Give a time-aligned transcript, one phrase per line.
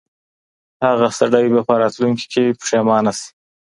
[0.85, 3.29] هغه سړی به په راتلونکي کي پښیمانه سي.